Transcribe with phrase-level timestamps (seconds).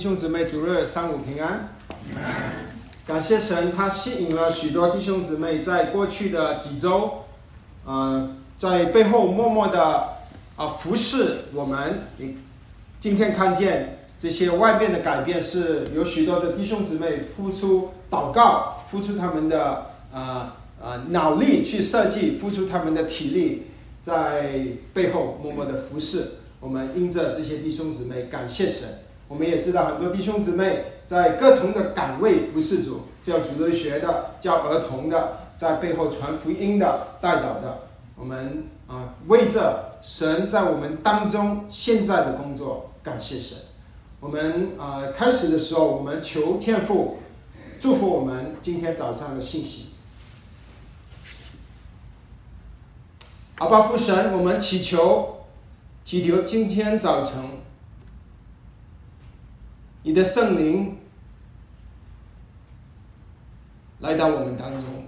[0.00, 1.68] 弟兄姊妹，主日三五平安。
[3.06, 7.24] 感谢神，他吸引了许多弟兄姊妹在过去的几周，
[7.84, 10.08] 呃，在背后默默的
[10.56, 12.04] 啊服侍我们。
[12.98, 23.66] 今天看见这些外面的改变，是有许多的弟兄姊妹付出祷告，付出他们的啊啊脑力去设计，付出他们的体力，
[24.00, 24.62] 在
[24.94, 26.26] 背后默默的服侍。
[26.58, 28.88] 我们因着这些弟兄姊妹，感谢神。
[29.30, 37.78] 我们也知道很多弟兄姊妹在各同的岗位服侍主，教主日学的，教儿童的，在背后传福音的，带导的。
[38.16, 43.56] 我们啊，为着神在我们当中现在的工作，感谢神。
[44.18, 47.18] 我们啊，开始的时候，我们求天父
[47.78, 49.90] 祝福我们今天早上的信息。
[53.58, 55.36] 阿爸父神，我们祈求。
[56.02, 57.40] 祈求今天早晨，
[60.02, 60.96] 你的圣灵
[63.98, 65.06] 来到我们当中，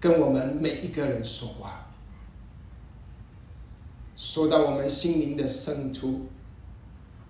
[0.00, 1.86] 跟我们每一个人说话，
[4.16, 6.30] 说到我们心灵的深处，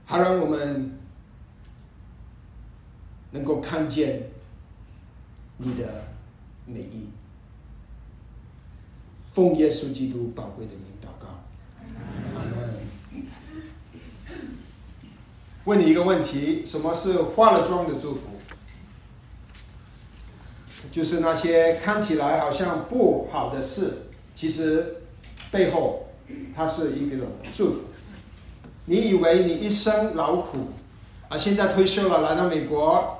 [0.05, 0.99] 好让我们
[3.33, 4.31] 能够看见
[5.57, 6.05] 你的
[6.65, 7.09] 美意。
[9.33, 10.93] 奉耶稣基督宝贵的名。
[15.65, 18.21] 问你一个问题：什么是化了妆的祝福？
[20.91, 24.97] 就是那些看起来好像不好的事，其实
[25.51, 26.09] 背后
[26.57, 27.17] 它是一个
[27.53, 27.81] 祝福。
[28.87, 30.73] 你以为你一生劳苦，
[31.29, 33.19] 啊，现在退休了，来到美国，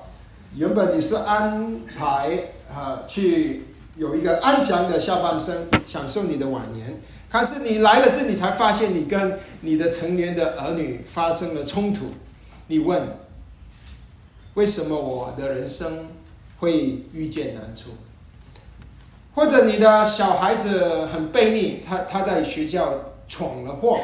[0.57, 3.63] 原本你是安排啊去
[3.97, 7.01] 有一个安详的下半生，享受你的晚年。
[7.31, 12.07] 可是你来了这里，才发现你跟你的成年的儿女发生了冲突。
[12.73, 13.07] 你问：
[14.55, 16.09] 为什么我的人生
[16.57, 17.91] 会遇见难处？
[19.35, 24.01] 或者你的小孩子很悖逆，他他在学校闯了祸，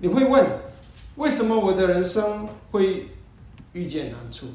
[0.00, 0.46] 你会问：
[1.16, 3.08] 为什么我的人生会
[3.72, 4.46] 遇见难处？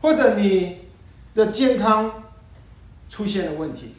[0.00, 0.78] 或者你
[1.34, 2.24] 的健康
[3.10, 3.94] 出现了问题，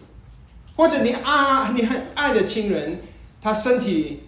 [0.76, 3.02] 或者你爱你很爱的亲人，
[3.40, 4.24] 他身体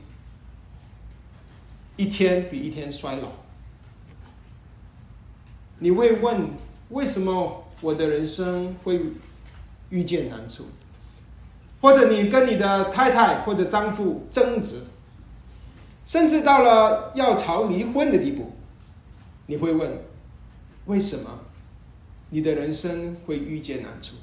[1.96, 3.43] 一天比一天衰老。
[5.84, 6.50] 你会问
[6.92, 9.02] 为什么我的人生会
[9.90, 10.64] 遇见难处？
[11.82, 14.86] 或者你跟你的太太或者丈夫争执，
[16.06, 18.54] 甚至到了要吵离婚的地步，
[19.48, 20.06] 你会问
[20.86, 21.42] 为什么
[22.30, 24.16] 你的人生会遇见难处？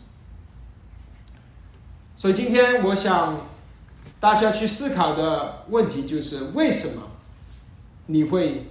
[2.16, 3.38] 所以今天我想
[4.18, 7.02] 大家去思考的问题就是为什么
[8.06, 8.66] 你会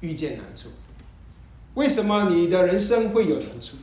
[0.00, 0.70] 遇见难处？
[1.78, 3.76] 为什么你的人生会有难处？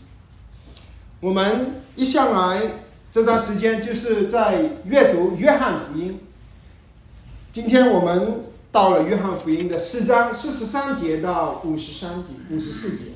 [1.21, 2.61] 我们一向来
[3.09, 6.19] 这段时间就是在阅读约翰福音。
[7.53, 13.11] 今天我们到了约翰福音的四章四十三节到五十三节、五十四节。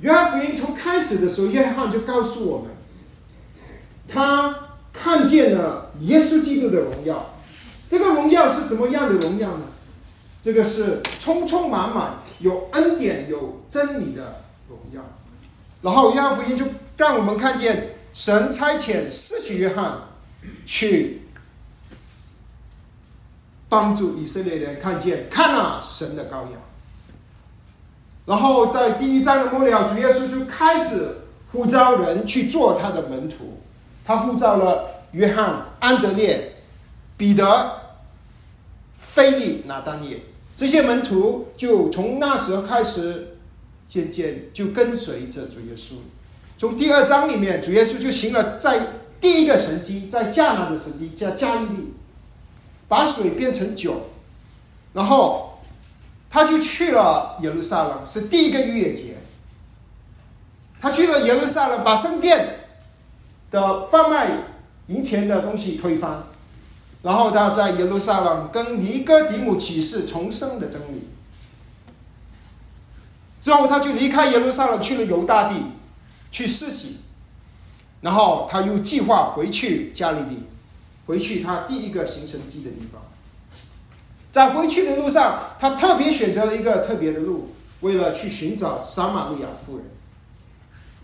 [0.00, 2.70] 约翰福音从开始的时候，约翰就告诉我们，
[4.08, 7.34] 他看见了耶稣基督的荣耀。
[7.86, 9.64] 这个荣耀是怎么样的荣耀呢？
[10.40, 12.21] 这个是充充满满。
[12.42, 15.00] 有恩典、有真理的荣耀，
[15.80, 16.66] 然后约翰福音就
[16.96, 19.98] 让我们看见神差遣四许约翰
[20.66, 21.22] 去
[23.68, 26.52] 帮助以色列人看见看啊神的羔羊。
[28.26, 31.16] 然后在第一章的末了，主耶稣就开始
[31.52, 33.60] 呼召人去做他的门徒，
[34.04, 36.54] 他呼召了约翰、安德烈、
[37.16, 37.72] 彼得、
[38.96, 40.20] 菲利、拿丹业。
[40.54, 43.36] 这些门徒就从那时候开始，
[43.88, 45.94] 渐渐就跟随着主耶稣。
[46.56, 48.80] 从第二章里面，主耶稣就行了在
[49.20, 51.94] 第一个神迹，在迦南的神迹，叫加利利，
[52.88, 54.10] 把水变成酒。
[54.92, 55.58] 然后
[56.30, 59.16] 他就去了耶路撒冷，是第一个逾越节。
[60.80, 62.66] 他去了耶路撒冷，把圣殿
[63.50, 64.30] 的贩卖
[64.88, 66.24] 银钱的东西推翻。
[67.02, 71.08] 然后他在耶路撒冷跟尼哥底母启示重生的真理，
[73.40, 75.56] 之后他就离开耶路撒冷去了犹大地
[76.30, 76.98] 去实习，
[78.02, 80.44] 然后他又计划回去加利利，
[81.06, 83.02] 回去他第一个行神迹的地方。
[84.30, 87.48] 在回去的路上，他特别选择了一个特别的路，
[87.80, 89.86] 为了去寻找撒玛利亚妇人。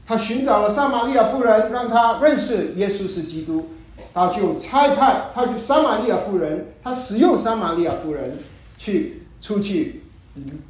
[0.06, 3.70] 他寻找了撒玛利亚妇人，让他认识耶稣是基督。
[4.14, 8.38] 他就差派，他去撒玛利亚妇人，他使用撒玛利亚妇人
[8.76, 10.02] 去出去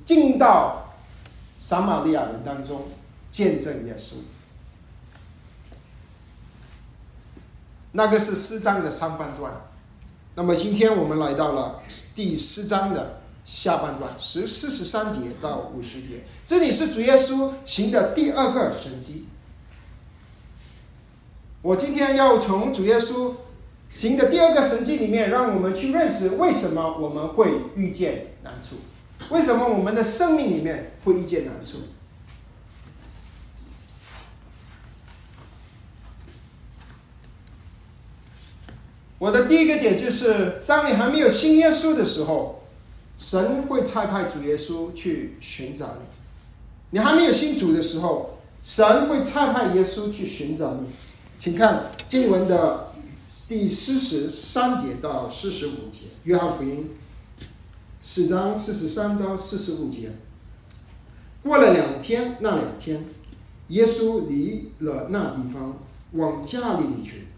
[0.05, 0.95] 进到
[1.57, 2.89] 撒玛利亚人当中，
[3.31, 4.17] 见证耶稣。
[7.93, 9.53] 那个是四章的上半段。
[10.35, 11.81] 那么今天我们来到了
[12.15, 16.25] 第四章的下半段，十四十三节到五十节。
[16.47, 19.27] 这里是主耶稣行的第二个神迹。
[21.69, 23.35] 我今天要从主耶稣
[23.91, 28.77] 行的第二个神迹里面，让我们去认识为什么我们会遇见难处，
[29.29, 31.81] 为什么我们的生命里面会遇见难处。
[39.19, 42.63] 我的第一个点就是，当你还没有信耶稣的时候，
[43.19, 46.07] 神会差派主耶稣去寻找你；
[46.93, 50.87] 你还没有信主的时候，神会差派耶稣去寻找你。
[51.39, 52.93] 请看经文的
[53.47, 56.91] 第四十三节到四十五节，《约翰福音》
[58.01, 60.11] 四章四十三到四十五节。
[61.41, 63.05] 过了两天，那两天，
[63.69, 65.79] 耶稣离了那地方，
[66.15, 67.29] 往加利利去。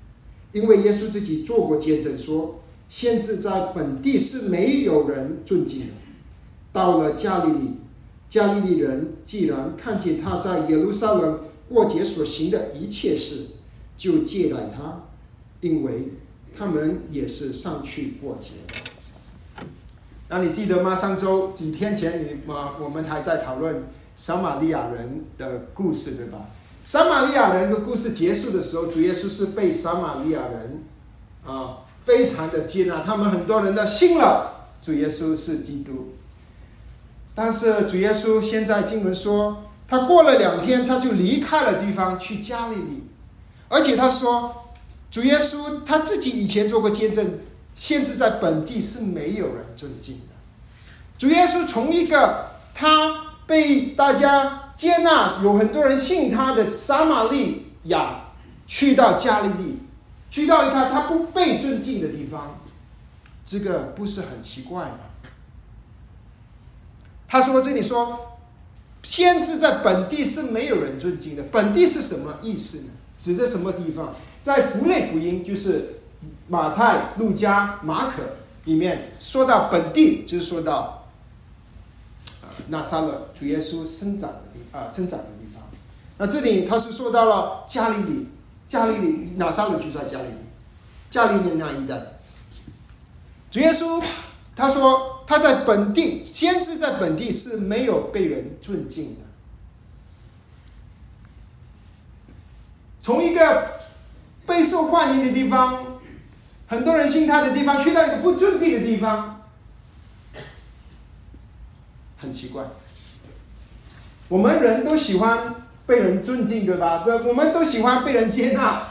[0.53, 5.87] 因为耶稣自己做过见证，说先知在本地是没有人尊敬的。
[6.73, 7.75] 到了加利利，
[8.31, 13.47] 加利利人既然看见他在耶路撒冷过节所行的一切事，
[14.01, 15.03] 就接待他，
[15.61, 16.15] 因为
[16.57, 19.65] 他们也是上去过节的。
[20.31, 20.97] 那你记得吗？
[20.97, 23.85] 上周几天前，你嘛我们还在讨论
[24.17, 26.49] 撒玛利亚人的故事，对吧？
[26.83, 30.83] 撒玛利亚人的故事结束的时候，主耶稣是被撒玛利亚人
[31.45, 36.15] 啊非常的接纳，他们很多人都信了主耶稣是基督。
[37.35, 43.10] 但是主耶稣现在经文说，他过了两天他就离开了地方去加利利，
[43.71, 44.67] 而且他说
[45.11, 47.41] 主耶稣他自己以前做过见证，
[47.73, 50.35] 限制在本地是没有人尊敬的。
[51.17, 54.67] 主耶稣从一个他被大家。
[54.81, 58.31] 接纳有很多人信他的撒玛利亚，
[58.67, 59.79] 去到加利利，
[60.31, 62.59] 去到一个他不被尊敬的地方，
[63.45, 65.01] 这个不是很奇怪吗？
[67.29, 68.39] 他说这里说，
[69.03, 72.93] 先知在本地是没有人尊敬的，本地是什么意思呢？
[73.21, 74.13] 指着什么地方？
[74.43, 76.01] 在福类福音，就是
[76.49, 78.23] 马太、路加、马可
[78.65, 81.07] 里面说到本地，就是说到
[82.43, 84.61] 啊，那撒勒主耶稣生长的地。
[84.73, 85.61] 啊，生长的地方。
[86.17, 88.29] 那这里他是说到了加利利，
[88.69, 90.35] 加利利哪三人就在加利利，
[91.11, 92.01] 加利利那一带。
[93.51, 94.01] 主耶稣
[94.55, 99.23] 他说他在本地，先知在本地是没有被人尊敬的。
[103.03, 103.71] 从一个
[104.47, 106.01] 备受欢迎的地方，
[106.67, 109.43] 很多人信他的地方，去到一个不尊敬的地方，
[112.19, 112.65] 很奇怪。
[114.29, 115.55] 我们人都喜欢
[115.87, 117.03] 被人尊敬，对吧？
[117.05, 118.83] 对，我们都喜欢被人接纳、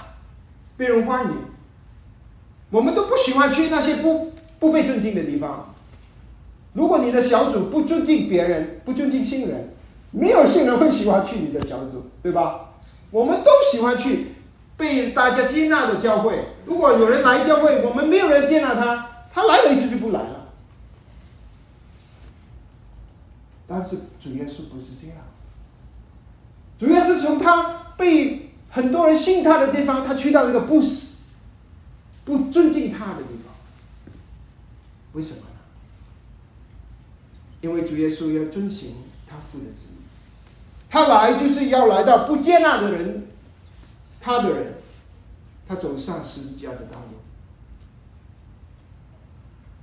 [0.76, 1.32] 被人欢迎。
[2.72, 5.74] 我们都不喜欢去那些不不被尊敬的地方。
[6.74, 9.74] 如果你的小组不尊敬别人、不尊敬新人，
[10.12, 12.69] 没有新人会喜欢去你的小组，对吧？
[13.12, 14.28] 我们都喜欢去
[14.78, 16.46] 被大家接纳的教会。
[16.66, 20.48] 如果有人来教会，我们没有人接纳他，他来了一次就不来了。
[23.68, 25.18] 但是主耶稣不是这样，
[26.78, 30.82] 主要是从他被很多人信他的地方，他去到一个不
[32.26, 33.54] 不尊敬他的地方，
[35.14, 35.46] 为什么呢？
[37.62, 38.96] 因为主耶稣要遵行
[39.28, 39.98] 他父的旨意，
[40.90, 43.28] 他来就是要来到不接纳的人，
[44.20, 44.82] 他的人，
[45.68, 47.18] 他走上十字架的道路，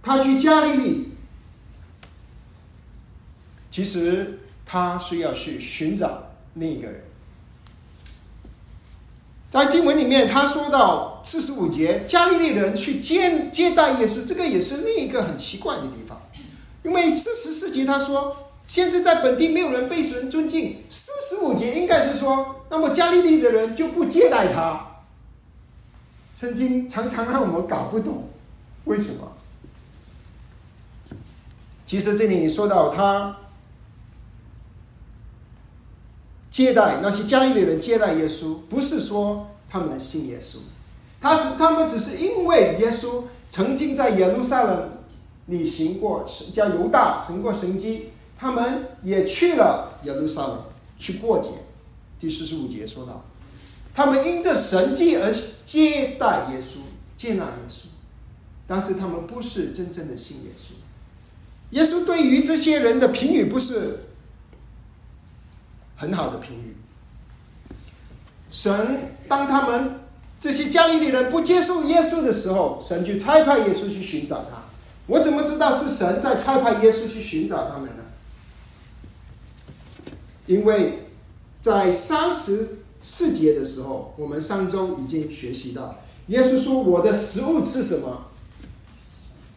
[0.03, 1.13] 他去加利利。
[3.71, 7.05] 其实他是要去寻找另一个人，
[9.51, 16.23] 在经文里面，他说到四十五节，加利利人去接接待耶稣，这个也是另一个很奇怪的地方。
[16.85, 20.79] 因为四十四节他说，现在在本地没有人被神尊敬。
[20.91, 25.03] 四十五节应该是说，那么加利利的人就不接待他。
[26.35, 28.29] 圣经常常让我们搞不懂
[28.85, 29.33] 为什么。
[31.87, 33.39] 其实这里说到他。
[36.49, 40.57] 接待那些加利利人接待耶稣，不是说他们信耶稣，
[41.21, 44.91] 他是他们只是因为耶稣曾经在耶路撒冷
[45.49, 50.63] 旅行过，叫犹大行过神迹，他们也去了耶路撒冷
[50.99, 51.51] 去过节。
[52.19, 53.25] 第四十五节说到，
[53.95, 55.33] 他们因着神迹而
[55.65, 56.79] 接待耶稣，
[57.17, 57.87] 接纳耶稣，
[58.67, 60.73] 但是他们不是真正的信耶稣。
[61.71, 64.01] 耶稣对于这些人的评语不是
[65.97, 66.77] 很好的评语。
[68.49, 70.01] 神当他们
[70.41, 74.63] 这些加利利人不接受耶稣的时候，神就差派耶稣去寻找他。
[75.07, 78.05] 我怎么知道是神在差派耶稣去寻找他们呢？
[80.47, 81.07] 因为
[81.61, 85.99] 在三十四节的时候，我们上周已经学习到，
[86.29, 88.27] 耶稣说：“我的食物是什么？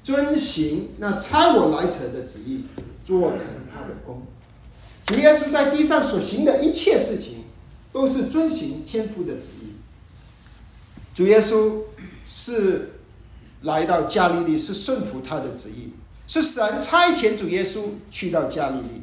[0.04, 2.66] 遵行那差我来者的旨意，
[3.06, 4.24] 做成他的功。”
[5.06, 7.44] 主耶稣在地上所行的一切事情，
[7.92, 9.74] 都是遵行天父的旨意。
[11.14, 11.84] 主耶稣
[12.26, 12.94] 是。
[13.64, 15.92] 来到加利利是顺服他的旨意，
[16.26, 19.02] 是神差遣主耶稣去到加利利。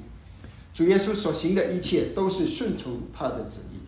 [0.77, 3.79] 主耶稣所行的一切都是顺从他的旨意。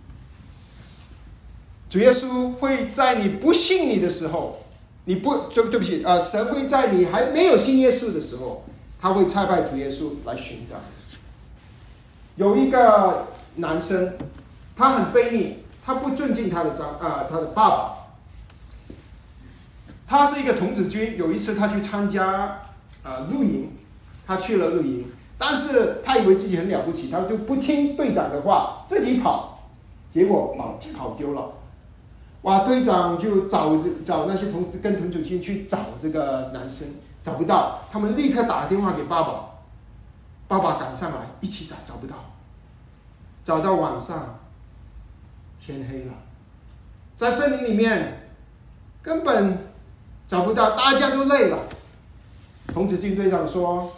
[1.90, 4.64] 主耶稣会在你不信你的时候，
[5.04, 8.64] 你不对对不起啊，神会在你还没有信耶稣的时候，
[8.98, 10.76] 他会差派主耶稣来寻找。
[12.36, 13.26] 有一个
[13.56, 14.16] 男生，
[14.74, 17.94] 他很卑逆，他不尊敬他的长啊，他的爸爸。
[20.06, 21.18] 他是一个童子军。
[21.18, 22.62] 有一次，他去参加
[23.02, 23.72] 啊露营，
[24.26, 25.04] 他去了露营，
[25.38, 29.60] 但是他以为自己很了不起，他就不听队长的话，自己跑，
[30.10, 31.52] 结果跑跑丢了。
[32.42, 32.60] 哇！
[32.60, 36.88] 队长就找找那些同跟童子军去找这个男生，
[37.22, 39.44] 找不到，他们立刻打电话给爸爸，
[40.46, 42.16] 爸爸赶上来一起找，找不到，
[43.42, 44.38] 找到晚上，
[45.60, 46.12] 天黑了，
[47.14, 48.28] 在森林里面，
[49.00, 49.68] 根本。
[50.28, 51.58] 找不到，大家都累了。
[52.66, 53.90] 童子军队长说：“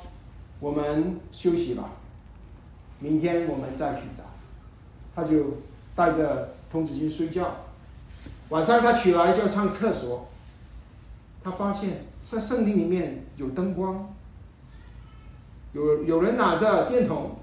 [0.60, 1.90] 我们休息吧，
[3.00, 4.24] 明天我们再去找。”
[5.16, 5.58] 他就
[5.96, 7.56] 带着童子军睡觉。
[8.50, 10.28] 晚上他起来就要上厕所，
[11.42, 14.14] 他发现在森林里面有灯光，
[15.72, 17.38] 有有人拿着电筒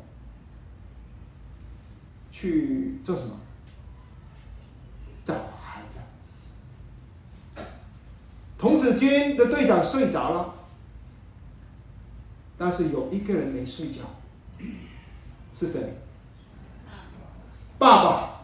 [2.31, 3.31] 去做什么？
[5.23, 5.99] 找孩子。
[8.57, 10.55] 童子军的队长睡着了，
[12.57, 14.01] 但是有一个人没睡觉，
[15.53, 15.93] 是谁？
[17.77, 18.41] 爸爸。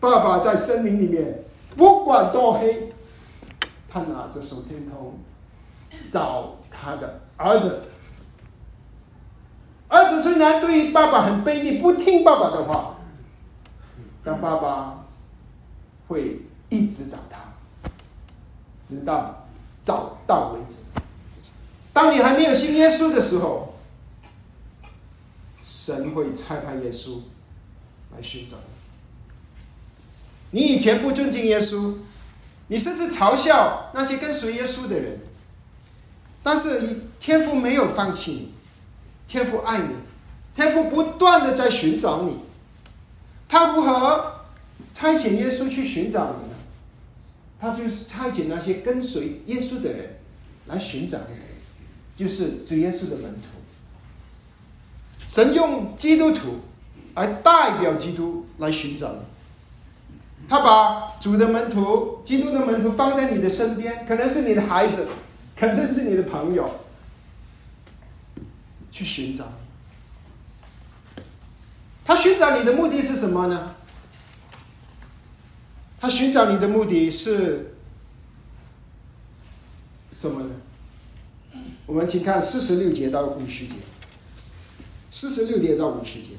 [0.00, 1.44] 爸爸在森林里面，
[1.76, 2.92] 不管多黑，
[3.88, 5.18] 他拿着手电筒
[6.10, 7.90] 找他的儿子。
[9.88, 12.96] 儿子虽然对爸爸很卑劣，不听爸爸的话，
[14.24, 15.04] 但爸爸
[16.08, 16.42] 会。
[16.70, 17.38] 一直找他，
[18.82, 19.43] 直到
[19.84, 20.76] 找到为止。
[21.92, 23.74] 当你还没有信耶稣的时候，
[25.62, 27.20] 神会差派耶稣
[28.16, 28.56] 来寻找
[30.50, 30.58] 你。
[30.58, 31.96] 你以前不尊敬耶稣，
[32.68, 35.20] 你甚至嘲笑那些跟随耶稣的人，
[36.42, 38.54] 但是天父没有放弃你，
[39.28, 39.94] 天父爱你，
[40.54, 42.38] 天父不断的在寻找你。
[43.48, 44.42] 他如何
[44.92, 46.53] 差遣耶稣去寻找你？
[47.64, 50.18] 他就是差遣那些跟随耶稣的人
[50.66, 51.38] 来寻找的人，
[52.14, 53.48] 就是主耶稣的门徒。
[55.26, 56.60] 神用基督徒
[57.14, 59.20] 来代表基督来寻找你。
[60.46, 65.08] 他把主的门徒、基督的门徒放在你的身边，可能是你的孩子，
[65.58, 66.70] 可能是你的朋友，
[68.92, 71.22] 去寻找你。
[72.04, 73.73] 他寻找你的目的是什么呢？
[76.04, 77.76] 他寻找你的目的是
[80.14, 80.50] 什么呢？
[81.86, 83.76] 我们请看四十六节到五十节。
[85.08, 86.32] 四十六节到五十节，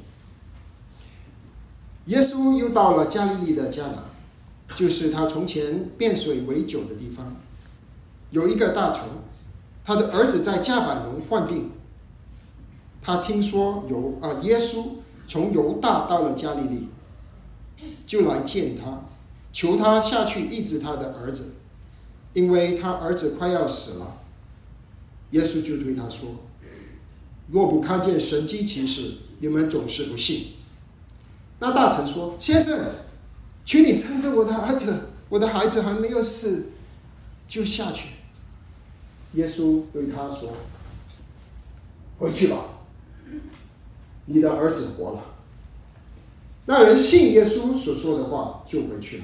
[2.06, 4.04] 耶稣又到了加利利的迦拿，
[4.76, 7.36] 就是他从前变水为酒的地方。
[8.30, 9.02] 有一个大臣，
[9.84, 11.72] 他的儿子在加百农患病。
[13.02, 16.88] 他听说犹啊耶稣从犹大到了加利利，
[18.06, 19.02] 就来见他。
[19.56, 21.54] 求他下去医治他的儿子，
[22.34, 24.18] 因为他儿子快要死了。
[25.32, 26.30] 耶稣就对他说
[27.48, 30.48] ：“若不看见神迹奇事，你们总是不信。”
[31.60, 32.78] 那大臣说：“先生，
[33.64, 36.74] 请你趁着我的儿子，我的孩子还没有死，
[37.48, 38.10] 就下去。”
[39.36, 40.52] 耶稣对他说
[42.20, 42.66] ：“回去吧，
[44.26, 45.24] 你的儿子活了。”
[46.68, 49.24] 那人信耶稣所说的话，就回去了。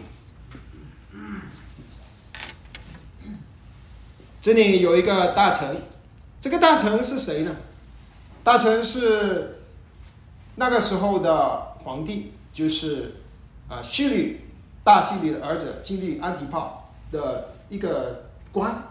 [4.41, 5.77] 这里有一个大臣，
[6.39, 7.55] 这个大臣是谁呢？
[8.43, 9.62] 大臣是
[10.55, 13.21] 那个时候的皇帝，就是
[13.69, 14.50] 啊，希律
[14.83, 16.74] 大希律的儿子希律安提帕
[17.12, 18.89] 的一个官。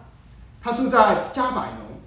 [0.62, 1.98] 他住在加百农，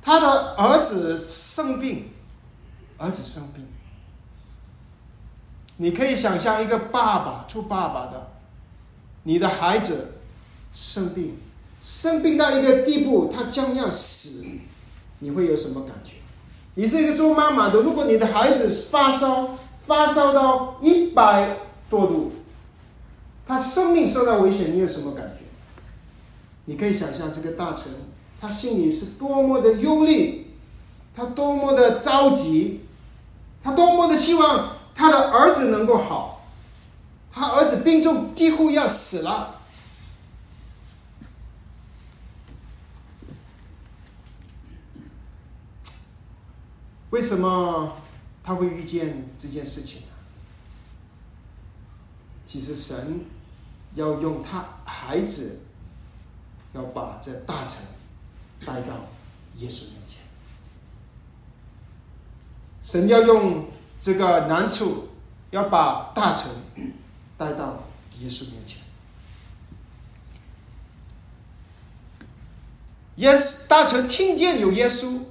[0.00, 2.12] 他的儿子生病，
[2.96, 3.66] 儿子生病。
[5.76, 8.28] 你可以想象一个爸爸做爸爸的，
[9.24, 10.20] 你的孩子
[10.72, 11.36] 生病，
[11.80, 14.44] 生病到一个地步，他将要死，
[15.20, 16.12] 你会有什么感觉？
[16.74, 21.56] 你是一个做妈妈的，如果你的孩子发烧，发烧到一百
[21.88, 22.32] 多度，
[23.46, 25.44] 他生命受到危险，你有什么感觉？
[26.66, 27.92] 你可以想象这个大臣，
[28.40, 30.52] 他心里是多么的忧虑，
[31.16, 32.82] 他多么的着急，
[33.64, 36.46] 他多么的希望他的儿子能够好，
[37.32, 39.59] 他儿子病重，几乎要死了。
[47.10, 47.96] 为什么
[48.42, 50.06] 他会遇见这件事情呢？
[52.46, 53.24] 其实神
[53.94, 55.60] 要用他孩子，
[56.72, 57.84] 要把这大臣
[58.64, 58.94] 带到
[59.56, 60.18] 耶稣面前。
[62.82, 65.08] 神要用这个难处，
[65.50, 66.50] 要把大臣
[67.36, 67.84] 带到
[68.20, 68.78] 耶稣面前。
[73.16, 75.24] 耶稣大臣听见有耶稣。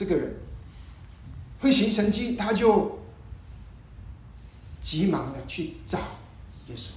[0.00, 0.34] 这个人
[1.60, 3.00] 会行神迹，他就
[4.80, 5.98] 急忙的去找
[6.68, 6.92] 耶稣，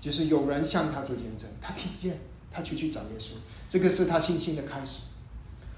[0.00, 2.18] 就是有人向他做见证，他听见，
[2.50, 3.32] 他就去找耶稣，
[3.68, 5.02] 这个是他信心的开始。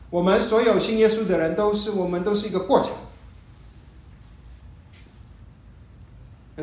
[0.09, 2.95] 我们所有信耶稣的人，都是我们都是一个过程。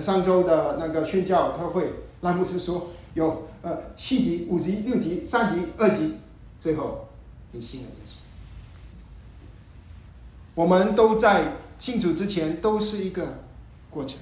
[0.02, 6.14] 上周的那个宣教特会，拉牧师说有呃七级、五级、六级、三级、二级，
[6.58, 7.10] 最后
[7.52, 8.12] 你信了耶稣。
[10.56, 13.44] 我们都在庆祝之前都是一个
[13.90, 14.18] 过程。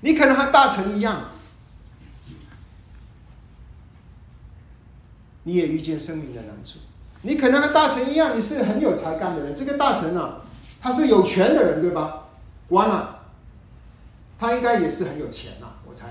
[0.00, 1.30] 你可能和大臣一样，
[5.42, 6.78] 你也遇见生命的难处。
[7.22, 9.54] 你可能和大臣一样，你是很有才干的人。
[9.54, 10.42] 这个大臣啊，
[10.80, 12.24] 他是有权的人，对吧？
[12.68, 13.26] 官啊，
[14.38, 16.06] 他应该也是很有钱呐，我猜。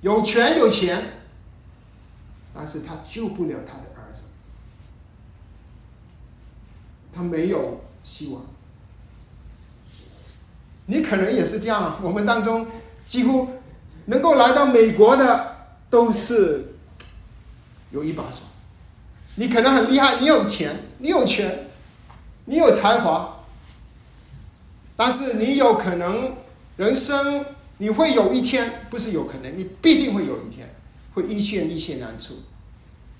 [0.00, 1.00] 有权有钱，
[2.52, 3.91] 但是他救不了他的。
[7.22, 8.42] 没有希望。
[10.86, 11.98] 你可能也是这样。
[12.02, 12.66] 我们当中
[13.06, 13.48] 几乎
[14.06, 15.56] 能够来到美国的，
[15.88, 16.74] 都是
[17.90, 18.40] 有一把手。
[19.36, 21.70] 你可能很厉害，你有钱，你有权，
[22.44, 23.44] 你有才华，
[24.96, 26.34] 但是你有可能
[26.76, 27.44] 人生
[27.78, 30.74] 你会有一天，不是有可能，你必定会有一天
[31.14, 32.34] 会一线一线难处，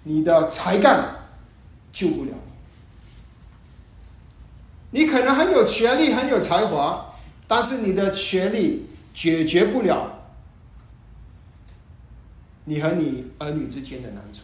[0.03, 1.29] 你的才干
[1.93, 2.33] 救不了。
[4.95, 7.15] 你可能很有学历，很有才华，
[7.49, 10.29] 但是你的学历解决不了
[12.67, 14.43] 你和你儿女之间的难处。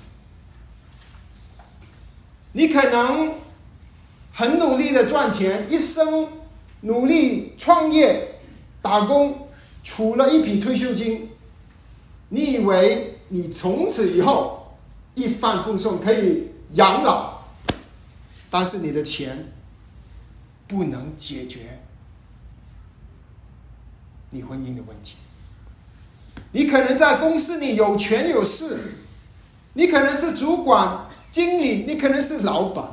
[2.53, 3.35] 你可能
[4.33, 6.27] 很努力的赚钱，一生
[6.81, 8.41] 努力创业、
[8.81, 9.49] 打工，
[9.85, 11.31] 储了一笔退休金。
[12.31, 14.79] 你以为你从此以后
[15.15, 17.43] 一帆风顺，可以养老，
[18.51, 19.53] 但是你的钱。
[20.69, 21.81] 不能解决
[24.31, 25.17] 你婚姻的问题。
[26.53, 28.93] 你可能在公司里有权有势，
[29.73, 32.85] 你可能是主管、经理，你可能是老板。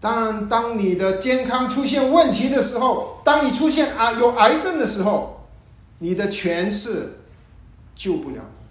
[0.00, 5.48] 但当你的健康出现问题的时候，当你出现啊有癌症的时候，
[5.98, 7.20] 你的权势
[7.96, 8.63] 救不了你。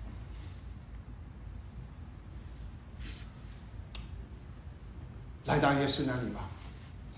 [5.46, 6.50] 来到耶稣那里吧，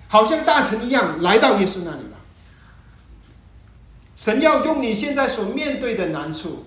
[0.08, 2.18] 好像大臣一样来到耶稣那里吧。
[4.16, 6.66] 神要用你现在所面对的难处，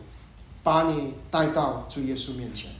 [0.62, 2.70] 把你带到主耶稣面前。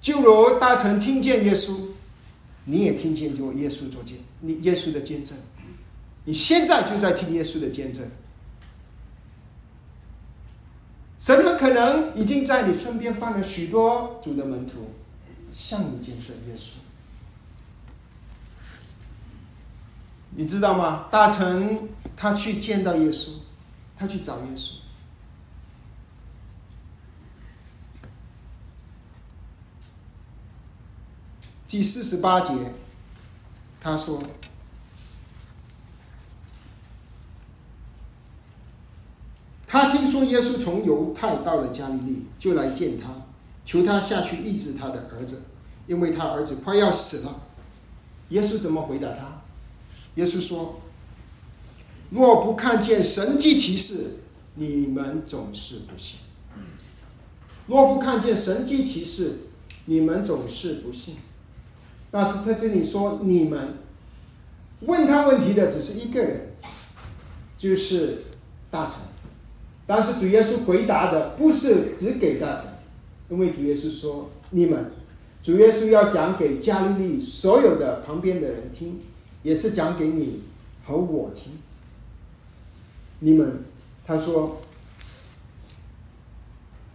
[0.00, 1.90] 就如大臣听见耶稣，
[2.64, 5.36] 你也听见就耶稣做见，你耶稣的见证，
[6.24, 8.04] 你现在就在听耶稣的见证。
[11.18, 14.90] 神很可能已经在你身边放了许多主的门徒。
[15.56, 16.74] 向你见证耶稣，
[20.32, 21.08] 你知道吗？
[21.10, 23.30] 大臣他去见到耶稣，
[23.96, 24.74] 他去找耶稣。
[31.66, 32.54] 第四十八节，
[33.80, 34.22] 他说
[39.66, 43.08] ：“他听说耶稣从犹太到了加利利，就来见他。”
[43.66, 45.42] 求他下去医治他的儿子，
[45.86, 47.42] 因为他儿子快要死了。
[48.30, 49.42] 耶稣怎么回答他？
[50.14, 50.80] 耶稣说
[52.08, 54.20] ：“若不看见神迹奇事，
[54.54, 56.20] 你们总是不信。
[57.66, 59.40] 若不看见神迹奇事，
[59.84, 61.16] 你们总是不信。
[62.12, 63.78] 那他这里说你们
[64.80, 66.54] 问他问题的只是一个人，
[67.58, 68.24] 就是
[68.70, 68.94] 大臣。
[69.86, 72.64] 但是主耶稣回答的不是只给大臣，
[73.28, 74.92] 因为主耶稣说你们，
[75.42, 79.00] 主耶稣要讲给加利利所有的旁边的人听，
[79.42, 80.42] 也是讲给你
[80.86, 81.58] 和我听。
[83.20, 83.64] 你们，
[84.06, 84.62] 他说，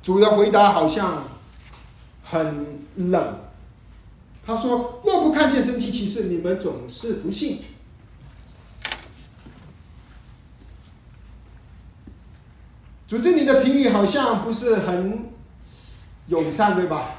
[0.02, 1.28] 主的回答好像
[2.24, 2.66] 很
[2.96, 3.40] 冷。
[4.46, 7.60] 他说：“若不看见神奇骑士，你们总是不信。”
[13.08, 15.31] 主这里的评语好像不是很
[16.40, 17.16] 友善，对吧？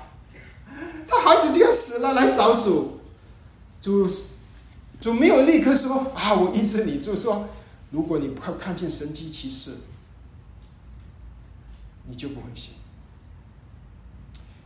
[1.06, 3.00] 他孩子就要死了，来找主，
[3.82, 4.08] 主
[5.00, 7.48] 主没有立刻说啊，我医治你，就说
[7.90, 9.72] 如果你不看看见神迹奇事，
[12.06, 12.74] 你就不会信。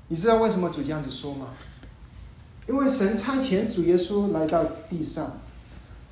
[0.09, 1.49] 你知道为什么主这样子说吗？
[2.69, 5.41] 因为神差遣主耶稣来到地上，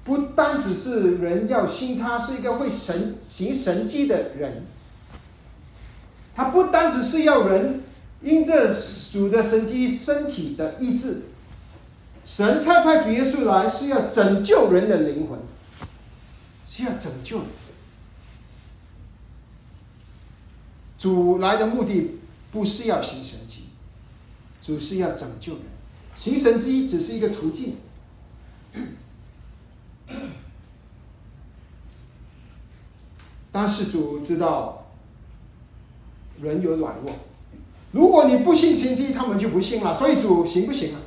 [0.02, 4.66] 不单只是人要信他是一个会神行神迹的人。
[6.34, 7.84] 他不单只是要人
[8.24, 8.74] 因这
[9.12, 11.26] 主的神机身体的意志，
[12.24, 15.38] 神差派主耶稣来是要拯救人的灵魂，
[16.66, 17.42] 是要拯救。
[20.98, 22.18] 主来的目的
[22.50, 23.64] 不是要行神迹，
[24.60, 25.62] 主是要拯救人，
[26.16, 27.76] 行神迹只是一个途径。
[33.52, 34.80] 但是主知道。
[36.42, 37.14] 人有软弱，
[37.94, 39.94] 如果你不信神迹，他们就不信了。
[39.94, 41.00] 所以主行不行啊？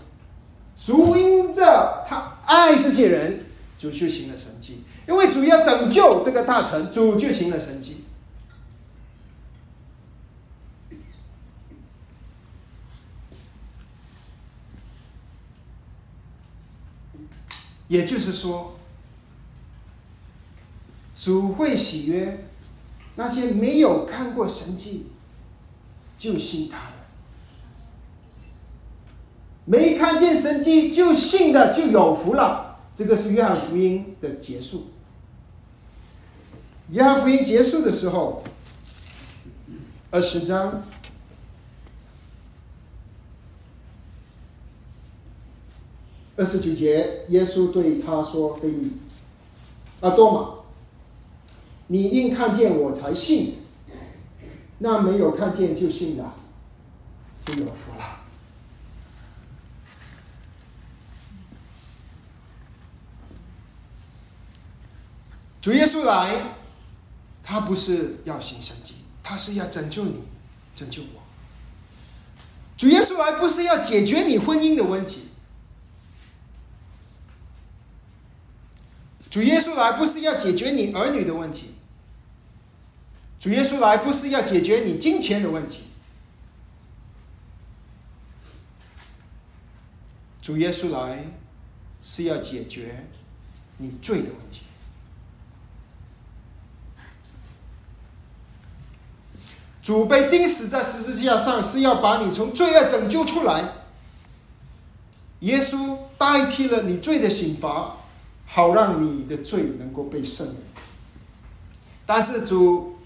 [0.78, 3.46] 主因着他爱这些人，
[3.78, 4.84] 主就行了神迹。
[5.06, 8.06] 因为主要拯救这个大臣，主就行了神迹。
[17.90, 18.80] 也就是说，
[21.18, 22.46] 主会喜悦
[23.16, 25.08] 那些没有看过神迹。
[26.18, 26.94] 就信他的，
[29.66, 32.80] 没看见神迹就信的就有福了。
[32.96, 34.88] 这个是约翰福音的结束。
[36.90, 38.44] 约翰福音结束的时候，
[40.10, 40.84] 二十章
[46.36, 48.94] 二十九节，耶稣对他说：“非利，
[50.00, 50.50] 阿多玛，
[51.88, 53.58] 你因看见我才信。”
[54.80, 56.24] 那没有看见就信的，
[57.46, 58.20] 就有福了。
[65.60, 66.54] 主耶稣来，
[67.44, 70.28] 他不是要行神迹，他是要拯救你，
[70.76, 71.24] 拯救我。
[72.78, 75.24] 主耶稣来不是要解决你婚姻的问题，
[79.30, 81.74] 主耶稣来不是要解决你儿女的问题。
[83.40, 85.84] 主耶稣来不是要解决你金钱的问题，
[90.42, 91.28] 主耶稣来
[92.02, 93.08] 是要解决
[93.78, 94.64] 你罪的问题。
[99.84, 103.72] 主被钉死在十字架上是要把你从罪恶拯救出来，
[105.42, 107.98] 耶稣代替了你罪的刑罚，
[108.48, 110.56] 好让你的罪能够被赦免。
[112.08, 112.97] 但是主。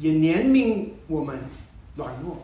[0.00, 1.38] 也怜悯我们
[1.94, 2.38] 软弱。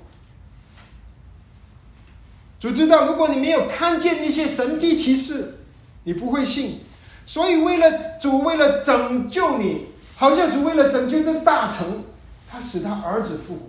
[2.59, 5.65] 主知道，如果你没有看见一些神迹奇事，
[6.05, 6.81] 你不会信。
[7.27, 12.05] 所以，为了主，为了拯救你，好像主为了拯救这大臣，
[12.49, 13.61] 他使他儿子复活。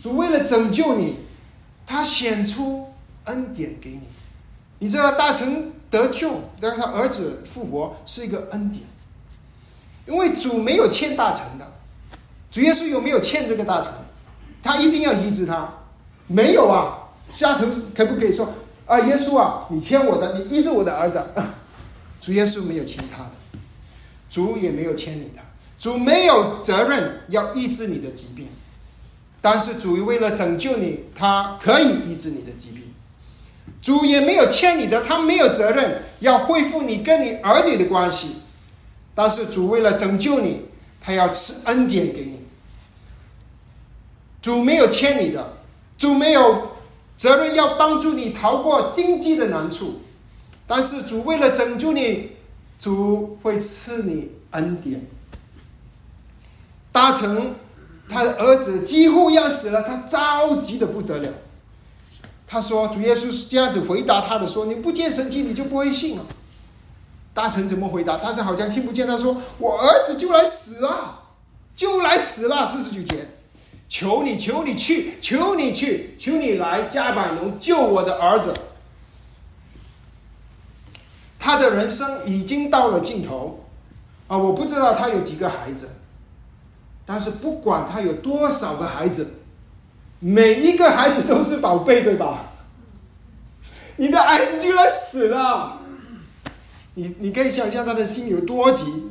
[0.00, 1.16] 主为了拯救你，
[1.86, 2.92] 他显出
[3.24, 4.00] 恩典给你。
[4.80, 8.82] 你知道，大臣得救，让他儿子复活是一个恩典，
[10.06, 11.77] 因为主没有欠大臣的。
[12.50, 13.92] 主耶稣有没有欠这个大臣？
[14.62, 15.68] 他一定要医治他？
[16.26, 17.08] 没有啊！
[17.34, 18.48] 家臣可不可以说
[18.86, 18.98] 啊？
[19.00, 21.22] 耶稣啊，你欠我的，你医治我的儿子。
[22.20, 23.30] 主耶稣没有欠他的，
[24.28, 25.42] 主也没有欠你的，
[25.78, 28.48] 主没有责任要医治你的疾病。
[29.40, 32.82] 但是主为了拯救你，他可以医治你的疾病。
[33.80, 38.42] 主也没有欠你的，他没有责任要恢复你跟你儿女的关系。
[39.14, 40.62] 但是主为了拯救你，
[41.00, 42.37] 他要赐恩典给你。
[44.40, 45.54] 主没有欠你的，
[45.96, 46.72] 主没有
[47.16, 50.00] 责任要帮助你逃过经济的难处，
[50.66, 52.32] 但是主为了拯救你，
[52.78, 55.06] 主会赐你恩典。
[56.92, 57.54] 大臣
[58.08, 61.30] 他的儿子几乎要死了，他着急的不得了。
[62.46, 66.24] 他说：“主耶稣是这样子回答他的，说你不见神迹，你就不会信了。”
[67.34, 68.16] 大臣怎么回答？
[68.16, 69.06] 大臣好像听不见。
[69.06, 71.24] 他说：“我儿子就来死了，
[71.76, 73.28] 就来死了。”四十九节，
[73.88, 78.54] 求你，求你去，求你去，求你来加百农救我的儿子。
[81.38, 83.64] 他的人生已经到了尽头
[84.26, 84.36] 啊！
[84.36, 85.88] 我不知道他有几个孩子，
[87.06, 89.42] 但是不管他有多少个孩子，
[90.18, 92.52] 每一个孩子都是宝贝，对吧？
[93.96, 95.80] 你的儿子居然死了。
[96.94, 99.10] 你你可以想象他的心有多急，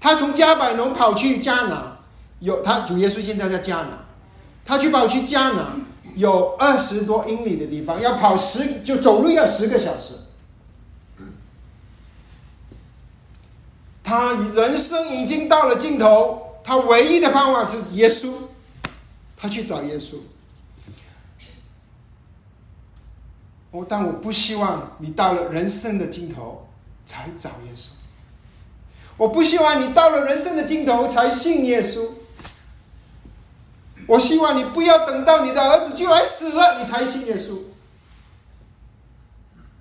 [0.00, 1.95] 他从加百农跑去加拿，
[2.40, 4.04] 有他主耶稣现在在加拿，
[4.64, 5.76] 他去跑去加拿，
[6.14, 10.14] 有二十多英里的地方，要跑十就走路要十个小时。
[14.02, 18.32] 他人生已经到了尽头，他唯一的方法是耶稣，
[19.36, 20.16] 他去找耶稣。
[23.70, 26.62] 我但我不希望你到了人生的尽头。
[27.08, 27.90] 才找耶稣。
[29.16, 32.00] 我不希望你到了人生的尽头才信耶稣。
[34.06, 37.58] 我希望你不要等到你的儿子就来死了，你才信耶稣。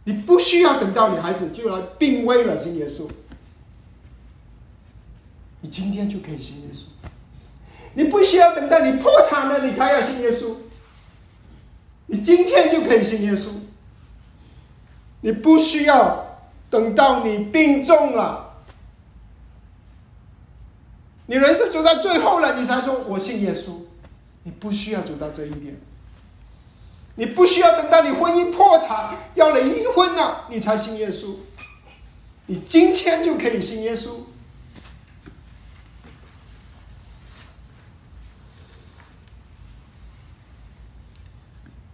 [0.06, 3.08] 你不需要等到你孩子就来病危了信耶稣。
[5.62, 6.86] 你今天就可以信耶稣。
[7.94, 10.56] 你不需要等到你破产了你才要信耶稣。
[12.08, 13.48] 你今天就可以信耶稣。
[15.22, 16.24] 你不需要。
[16.68, 18.56] 等到你病重了，
[21.28, 23.70] 你人生走到最后了，你才说我信耶稣。
[24.46, 25.76] 你不需要走到这一点，
[27.16, 31.36] 你不需要等到你婚姻破产要离婚了，你才信耶稣。
[32.46, 34.20] 你今天就可以信耶稣。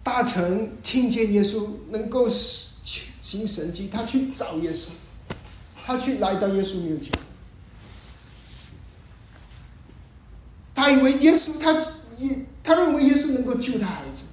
[0.04, 2.70] 大臣听见耶稣能够使。
[3.22, 4.88] 行神迹，他去找耶稣，
[5.86, 7.12] 他去来到耶稣面前，
[10.74, 11.72] 他以为耶稣，他
[12.18, 14.24] 耶，他认为耶稣能够救他孩子，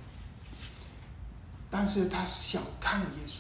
[1.69, 3.35] 但是他小看了耶稣。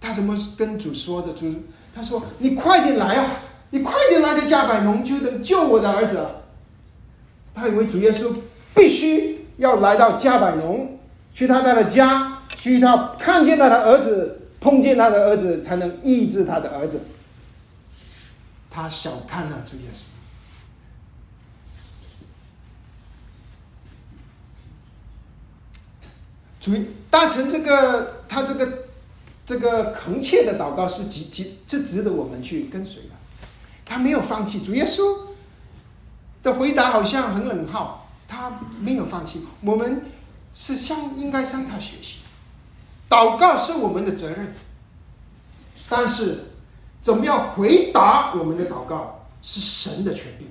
[0.00, 1.32] 他怎么跟主说的？
[1.32, 1.52] 主
[1.94, 3.40] 他说：“你快点来啊！
[3.70, 6.24] 你快点来到加百农，就能救我的儿子。”
[7.54, 8.36] 他以为主耶稣
[8.74, 10.98] 必须要来到加百农，
[11.34, 12.34] 去他的家。
[12.48, 17.06] 去他看见他的儿子，碰见他的儿子，才能医治他的儿子。
[18.68, 20.15] 他小看了主耶稣。
[26.66, 26.72] 主
[27.08, 28.68] 大成这个他这个
[29.44, 33.10] 这个恳切的祷告是值值是值得我们去跟随的。
[33.84, 35.16] 他没有放弃主耶稣
[36.42, 39.46] 的回答，好像很冷浩，他没有放弃。
[39.60, 40.06] 我们
[40.52, 42.16] 是向应该向他学习。
[43.08, 44.52] 祷告是我们的责任，
[45.88, 46.46] 但是
[47.00, 50.48] 怎么样回答我们的祷告是神的权柄。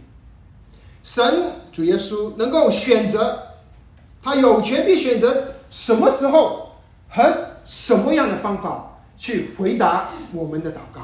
[1.04, 3.50] 神主耶稣能够选择，
[4.24, 6.72] 他有权利选择什么时候
[7.10, 7.22] 和
[7.66, 11.02] 什么样的方法去回答我们的祷告。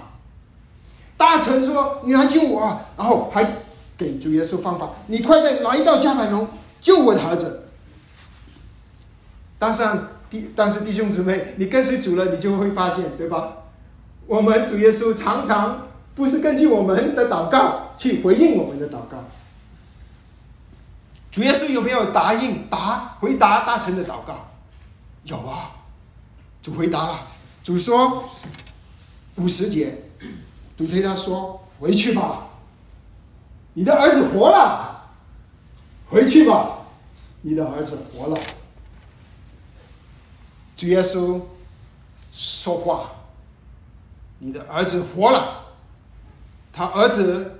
[1.18, 3.46] 大臣说：“你来救我。”然后还
[3.98, 6.48] 给主耶稣方法：“你快点来到加百农
[6.80, 7.68] 救我的儿子。”
[9.60, 10.08] 当上。
[10.32, 13.50] 弟，但是弟兄姊妹，你跟随主了，你就会发现，对吧？
[14.28, 19.26] 我们主耶稣常常不是根据我们的祷告去回应我们的祷告。
[21.30, 24.51] 主耶稣有没有答应答回答大臣的祷告？
[25.24, 25.72] 有啊，
[26.62, 27.28] 主回答了。
[27.64, 28.30] 主说
[29.36, 30.06] 五十节，
[30.78, 32.50] 主对他说：“回去吧，
[33.74, 35.12] 你的儿子活了。
[36.10, 36.88] 回去吧，
[37.42, 38.42] 你的儿子活了。”
[40.76, 41.42] 主耶稣
[42.32, 43.12] 说话
[44.40, 45.66] ：“你的儿子活了，
[46.74, 47.60] 他儿子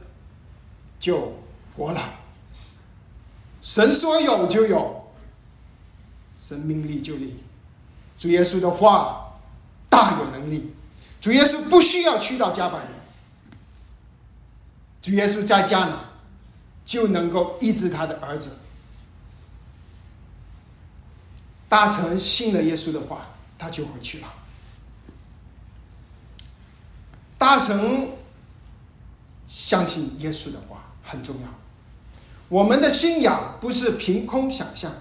[1.00, 1.34] 就
[1.78, 2.02] 活了。
[3.62, 5.12] 神说有就有，
[6.36, 7.40] 生命力就立。
[8.22, 9.34] 主耶稣的话
[9.90, 10.76] 大有能力。
[11.20, 12.88] 主耶稣不需要去到加百农，
[15.02, 15.98] 主耶稣在家呢，
[16.86, 18.60] 就能够医治他的儿子。”
[21.68, 24.28] 大臣信了耶稣的话，他就回去了。
[27.40, 28.12] 大臣
[29.48, 31.48] 相信耶稣的话很重要。
[32.50, 34.92] 我们的信仰不是凭空想象。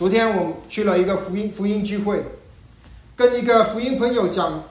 [0.00, 2.24] 昨天我去了一个福音福音聚会，
[3.14, 4.64] 跟一个福音朋友讲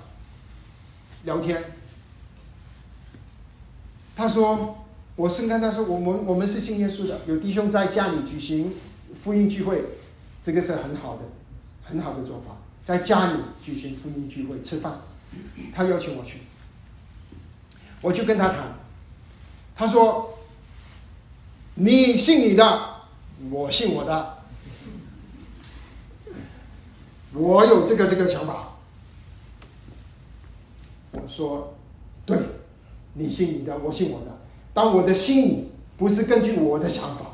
[1.23, 1.63] 聊天，
[4.15, 8.73] 他说：“我是跟他说，我们我们是信耶稣的，有弟兄在家里举行
[9.13, 9.83] 福音聚会，
[10.41, 11.21] 这个是很好的，
[11.83, 14.99] 很好的做法，在家里举行福音聚会吃饭。
[15.75, 16.39] 他邀请我去，
[18.01, 18.79] 我去跟他谈。
[19.75, 20.39] 他说
[21.77, 23.03] ：‘你信你的，
[23.51, 24.38] 我信我的，
[27.33, 28.77] 我有这个这个想法。’
[31.11, 31.75] 我说
[32.25, 32.37] ：‘对。’
[33.13, 34.37] 你信你的，我信我的。
[34.73, 37.25] 当我的信不是根据我的想法，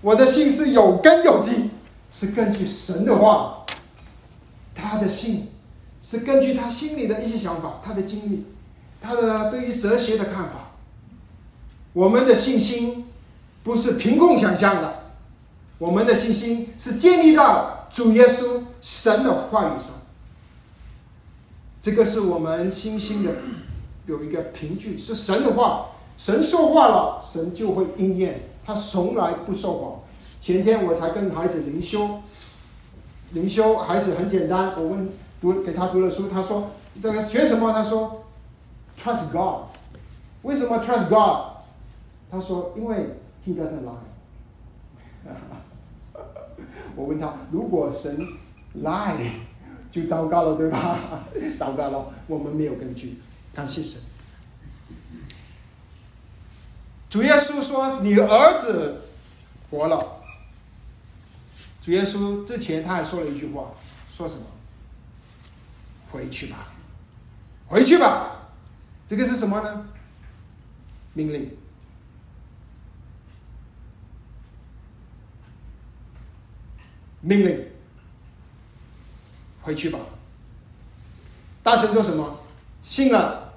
[0.00, 1.70] 我的信是有根有基，
[2.10, 3.64] 是根据神的话。
[4.74, 5.48] 他的信
[6.00, 8.46] 是根据他心里的一些想法、他的经历、
[9.00, 10.70] 他的对于哲学的看法。
[11.92, 13.06] 我们的信心
[13.62, 15.12] 不是凭空想象的，
[15.78, 19.96] 我们的信心是建立到主耶稣神的话语上。
[21.78, 23.34] 这个是我们信心的。
[24.06, 30.00] 有一个凭据是神的话，神说话了，神就会应验，他从来不说谎。
[30.40, 32.22] 前天我才跟孩子灵修，
[33.32, 36.70] 灵修孩子很简单，我问读给他读了书，他说
[37.02, 37.70] 这个学什么？
[37.74, 38.24] 他说
[38.98, 39.66] trust God。
[40.40, 41.58] 为什么 trust God？
[42.30, 43.92] 他说因为 He doesn't lie。
[46.96, 48.26] 我问他，如果神
[48.76, 49.30] lie，
[49.90, 51.24] 就糟糕了，对吧？
[51.58, 53.18] 糟糕了，我们没有根据。
[53.54, 54.00] 感谢神。
[57.10, 59.02] 主耶稣说：“你儿子
[59.70, 60.18] 活了。”
[61.80, 63.70] 主耶稣之前他还说了一句话，
[64.12, 64.44] 说什么？
[66.10, 66.68] 回去吧，
[67.66, 68.50] 回去吧。
[69.06, 69.88] 这个是什么呢？
[71.14, 71.56] 命令。
[77.22, 77.66] 命令。
[79.68, 79.98] 回去吧。
[81.62, 82.40] 大臣做什么？
[82.82, 83.52] 信了。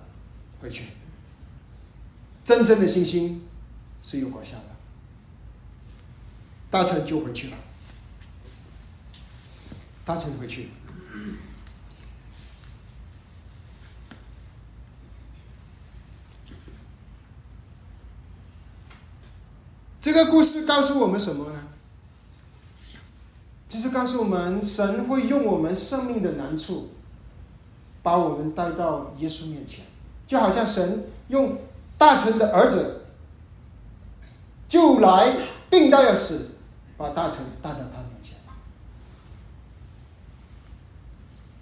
[0.61, 0.83] 回去，
[2.43, 3.47] 真正的信心
[3.99, 4.65] 是有果效的。
[6.69, 7.57] 大臣就回去了，
[10.05, 10.69] 大臣回去。
[19.99, 21.69] 这个故事告诉我们什么呢？
[23.71, 26.89] 就是告诉我们，神会用我们生命的难处，
[28.03, 29.85] 把我们带到耶稣面前。
[30.27, 31.57] 就好像神用
[31.97, 33.05] 大臣的儿子，
[34.67, 35.33] 就来
[35.69, 36.55] 病到要死，
[36.97, 38.35] 把大臣带到他面前。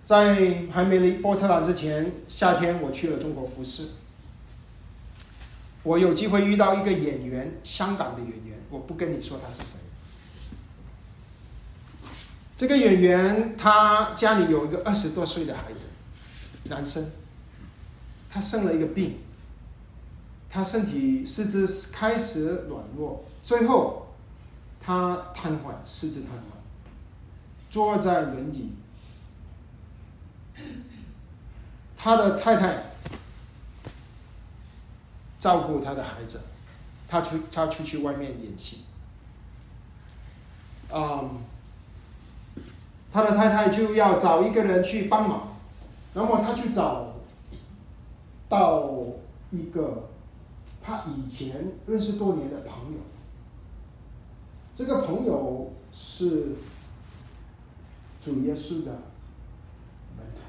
[0.02, 3.90] 在还没离波特兰之前，夏天我去了中国服饰，
[5.84, 9.89] 我有机会遇到一个演员，香港的演员，我不跟你说他是谁。
[12.60, 15.92] 这个演员他家里有一个二十多岁的孩子，
[16.66, 17.10] 男生。
[18.30, 19.18] 他生了一个病，
[20.50, 24.08] 他身体四肢开始软弱，最后
[24.82, 28.74] 他瘫痪，四肢瘫痪，坐在轮椅。
[31.96, 32.92] 他的太太
[35.40, 36.42] 照顾他的孩子，
[37.08, 38.84] 他出他出去外面演戏，
[40.92, 41.40] 嗯，
[43.12, 45.58] 他的太太就要找一个人去帮忙，
[46.14, 47.08] 然后他去找。
[48.50, 48.90] 到
[49.52, 50.10] 一个
[50.82, 53.00] 他以前认识多年的朋友，
[54.74, 56.56] 这个朋友是
[58.20, 58.92] 主耶稣的
[60.18, 60.42] 门徒，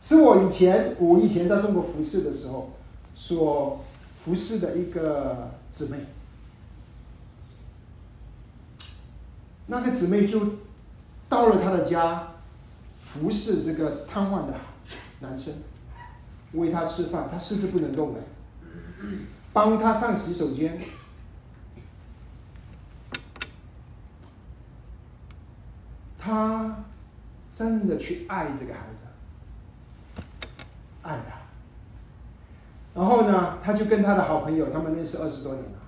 [0.00, 2.70] 是我以前我以前在中国服侍的时候
[3.14, 3.84] 所
[4.16, 6.04] 服侍的一个姊妹，
[9.66, 10.40] 那个姊妹就
[11.34, 12.28] 到了他的家
[12.96, 14.54] 服侍这个瘫痪的
[15.18, 15.52] 男生。
[16.52, 18.20] 喂他吃饭，他四肢不能动了，
[19.52, 20.80] 帮他上洗手间，
[26.16, 26.84] 他
[27.52, 29.06] 真的去爱这个孩子，
[31.02, 31.40] 爱他。
[32.94, 35.78] 然后呢，他就跟他的好朋友，他们认识二十多年了，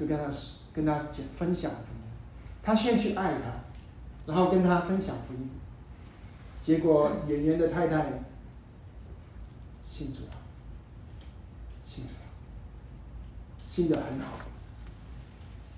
[0.00, 0.24] 就跟他
[0.72, 1.70] 跟他讲分享。
[2.62, 3.50] 他先去爱他，
[4.26, 5.50] 然后跟他分享福音。
[6.62, 8.24] 结果演员的太太。
[9.88, 10.32] 信主了，
[11.88, 12.20] 信主了，
[13.64, 14.26] 信的很好。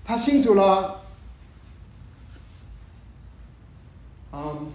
[0.04, 1.02] 他信主了，
[4.32, 4.72] 嗯，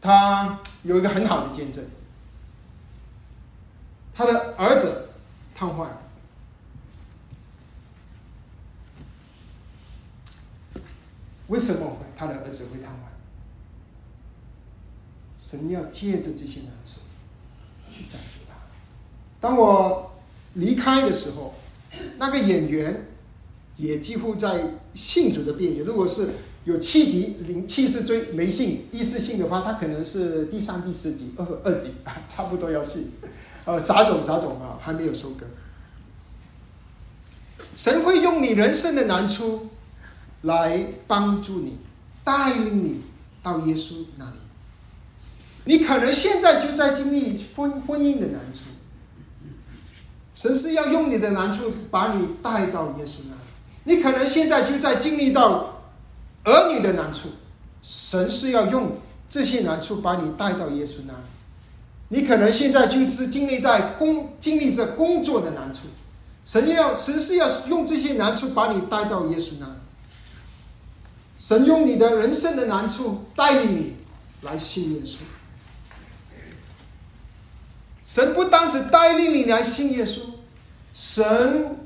[0.00, 1.84] 他有一个很好的见证。
[4.14, 5.08] 他的儿子
[5.56, 5.88] 瘫痪，
[11.48, 13.08] 为什么他的儿子会瘫痪？
[15.38, 17.00] 神要借着这些难处，
[17.92, 18.54] 去赞助他。
[19.40, 20.12] 当我
[20.54, 21.54] 离开的时候，
[22.18, 23.06] 那个演员
[23.76, 25.84] 也几乎在信主的边缘。
[25.84, 26.30] 如果是
[26.64, 31.92] 有七级零七是追没信一是信的话，他可能是第三、第四级、二二级，
[32.26, 33.12] 差不多要信。
[33.64, 35.46] 呃，撒种撒种啊，还没有收割。
[37.76, 39.70] 神会用你人生的难处
[40.42, 41.78] 来帮助你，
[42.24, 43.00] 带领你
[43.42, 44.30] 到耶稣那里。
[45.64, 48.70] 你可能现在就在经历婚婚姻的难处，
[50.34, 53.40] 神是要用你的难处把你带到耶稣那里。
[53.84, 55.82] 你可能现在就在经历到
[56.44, 57.28] 儿女的难处，
[57.82, 61.18] 神是要用这些难处把你带到耶稣那里。
[62.10, 65.80] 你可能现在就是经历在工经历着工作的难处。
[66.44, 69.72] 神要神是要用这些难处把你带到耶稣那里。
[71.38, 73.96] 神用你的人生的难处带领你
[74.42, 75.18] 来信耶稣。
[78.04, 80.20] 神不单只带领你来信耶稣，
[80.94, 81.76] 神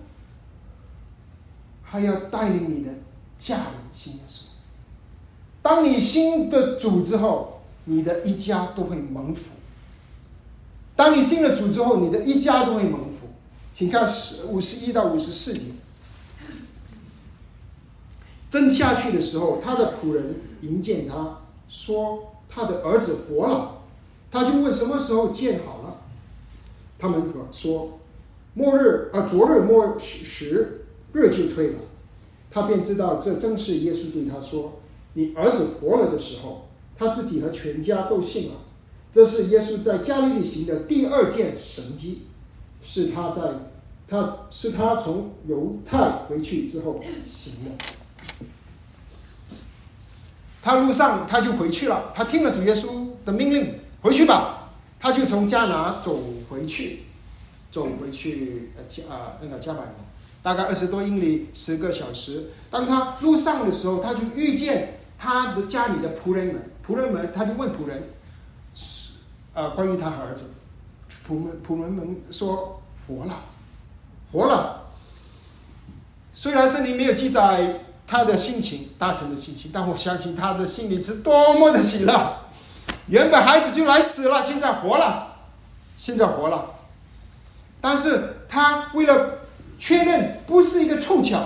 [1.83, 2.93] 还要带领你的
[3.39, 4.45] 家人信耶稣。
[5.61, 9.51] 当你信的主之后，你的一家都会蒙福。
[10.95, 13.29] 当你信了主之后，你的一家都会蒙福。
[13.75, 15.67] 请看十五十一到五十四节。
[18.53, 21.39] 正下去的时候，他的仆人迎见他，
[21.71, 23.81] 说他的儿子活了。
[24.31, 26.03] 他就问什么时候建好了。
[26.99, 27.99] 他们可说
[28.53, 30.85] 末日啊，昨日末时
[31.15, 31.79] 日就退了。
[32.51, 34.81] 他便知道这正是耶稣对他说
[35.15, 38.55] ：“你儿子活了的时候。”他自己和全家都信了。
[39.11, 42.27] 这是耶稣在加利利行的第二件神迹。
[42.83, 43.43] 是他在，
[44.07, 48.02] 他是他从犹太回去之后行的。
[50.63, 54.71] 他路上他就回去了，他听了主耶稣的命令，回去吧。
[55.01, 56.17] 他就从加拿走
[56.49, 57.03] 回去，
[57.73, 59.95] 走回去呃加啊那个加百农，
[60.45, 62.51] 大概二十多英里，十个小时。
[62.71, 68.11] 当他路上的时候，他就遇见他的家里的仆人们，仆人们他就问仆人，
[68.73, 69.15] 是
[69.55, 70.55] 呃关于他儿子。
[71.27, 73.41] 仆们仆人们说活了，
[74.31, 74.83] 活了。
[76.33, 77.81] 虽然圣经没有记载
[78.13, 82.41] 他的心情，大臣的心情，但我相信他的心里是多么的喜乐。
[83.07, 85.37] 原本孩子就来死了，现在活了，
[85.97, 86.75] 现在活了。
[87.81, 89.39] 但是他为了
[89.79, 91.43] 确认不是一个凑巧，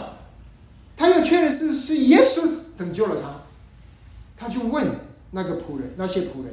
[0.96, 3.30] 他要确认是是耶稣拯救了他，
[4.36, 4.90] 他就问
[5.30, 6.52] 那个仆人，那些仆人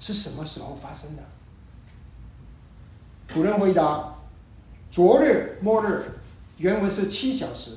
[0.00, 1.22] 是什么时候发生的？
[3.30, 4.14] 仆人回答
[4.90, 6.02] ：“昨日末日，
[6.56, 7.72] 原文是七小时。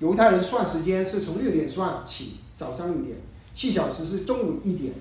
[0.00, 3.16] 犹太人算时间是从六点算起，早上六点，
[3.54, 4.92] 七小时是中午一点。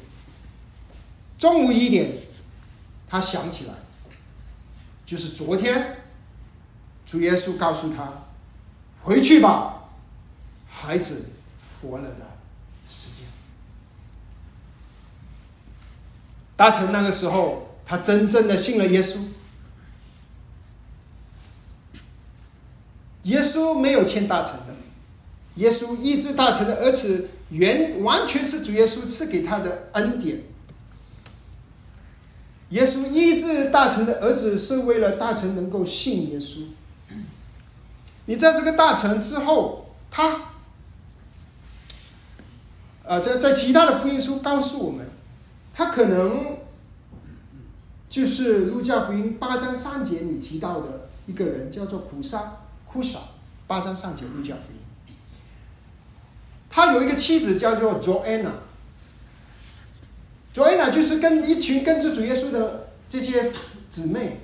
[1.37, 2.23] 中午一点，
[3.07, 3.73] 他想起来，
[5.05, 6.03] 就是昨天，
[7.05, 8.25] 主耶稣告诉他：
[9.01, 9.85] 回去吧，
[10.67, 11.31] 孩子
[11.81, 12.27] 活了的
[12.89, 13.25] 时间。
[16.57, 19.17] 达成那个时候，他真正的信了耶稣。”
[23.23, 24.73] 耶稣没有欠大臣的，
[25.59, 30.41] 耶稣医治大臣的儿子，原完全是主耶稣赐给他的恩典。
[32.69, 36.61] 耶稣医治大臣的儿子，是为了大臣能够信耶稣。
[38.25, 40.53] 你在这个大臣之后，他，
[43.03, 45.07] 呃，在在其他的福音书告诉我们，
[45.73, 46.57] 他可能
[48.07, 52.57] 就是路加福音八章三节里提到的一个人，叫做苦沙。
[52.85, 53.35] 哭少，
[53.67, 54.78] 八章上节路加福音。
[56.69, 63.51] 他有一个妻子叫做 Joanna，Joanna 就是跟一群跟着主耶稣的这些
[63.89, 64.41] 姊妹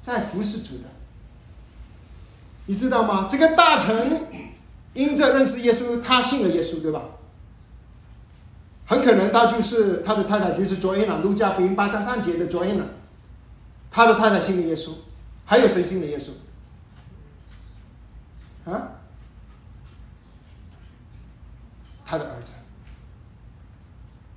[0.00, 0.84] 在服侍主的。
[2.66, 3.28] 你知道吗？
[3.30, 4.22] 这个大臣
[4.94, 7.02] 因着认识耶稣，他信了耶稣，对吧？
[8.86, 12.84] 很可能他就是他的太太，就是 Joanna，路加福音八章上节的 Joanna，
[13.90, 14.92] 他的太太信了耶稣，
[15.44, 16.30] 还有谁信了耶稣？
[18.70, 18.92] 啊，
[22.04, 22.52] 他的儿子，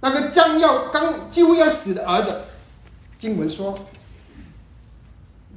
[0.01, 2.34] 那个将要刚几乎要死的儿子，
[3.18, 3.78] 经文说，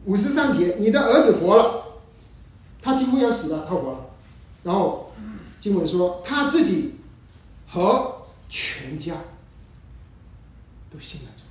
[0.04, 1.84] 五十三节，你的儿子活了，
[2.82, 3.98] 他几乎要死了，他活了，
[4.62, 5.12] 然后
[5.58, 6.96] 经文说他自己
[7.68, 9.14] 和全家
[10.92, 11.42] 都信了主，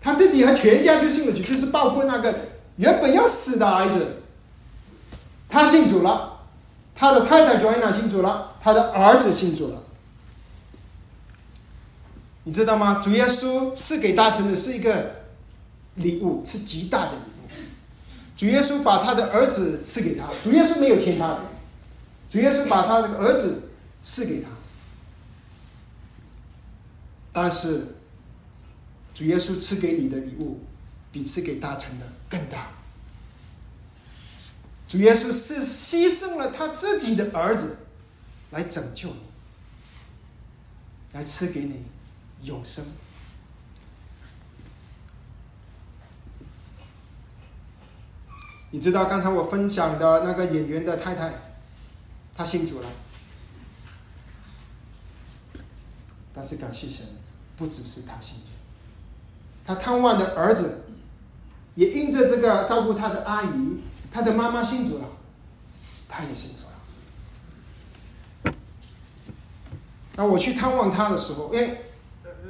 [0.00, 2.34] 他自己和全家就信了主，就是包括那个
[2.76, 4.18] 原本要死的儿子。
[5.48, 6.40] 他信主了，
[6.94, 9.82] 他的太太 Joanna 信主了，他的儿子信主了。
[12.44, 13.00] 你知道吗？
[13.02, 15.26] 主耶稣赐给大臣的是一个
[15.96, 17.48] 礼物，是极大的礼物。
[18.36, 21.40] 主耶稣把他的儿子赐给他，主耶稣没有欠他的，
[22.30, 24.48] 主耶稣把他的儿子赐给他。
[27.32, 27.96] 但是，
[29.14, 30.60] 主耶稣赐给你的礼物，
[31.10, 32.68] 比赐给大臣的更大。
[34.88, 37.81] 主耶稣是牺牲了他自己的儿子，
[38.52, 39.20] 来拯救你，
[41.12, 41.86] 来赐给你
[42.42, 42.84] 永生。
[48.70, 51.32] 你知道刚才我分享的那个演员的太太，
[52.34, 52.88] 她信主了，
[56.32, 57.06] 但是感谢神，
[57.56, 58.50] 不只是她信主，
[59.66, 60.84] 她贪望的儿子，
[61.74, 65.08] 也因着这个照顾他的阿姨，他的妈妈信主了，
[66.08, 66.71] 他也信主了。
[70.24, 71.78] 我去探望他的时候，因为